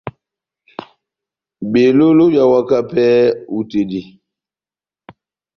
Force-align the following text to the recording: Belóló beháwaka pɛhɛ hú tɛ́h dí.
Belóló 1.71 2.25
beháwaka 2.33 2.77
pɛhɛ 2.91 3.17
hú 3.49 3.57
tɛ́h 3.69 3.85
dí. 3.89 4.01